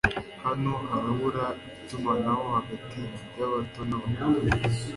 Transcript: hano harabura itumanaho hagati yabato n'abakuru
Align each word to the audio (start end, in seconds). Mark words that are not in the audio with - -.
hano 0.43 0.73
harabura 0.89 1.45
itumanaho 1.81 2.45
hagati 2.57 3.01
yabato 3.37 3.81
n'abakuru 3.85 4.47